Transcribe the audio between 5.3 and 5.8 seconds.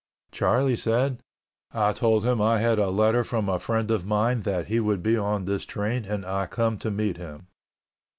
this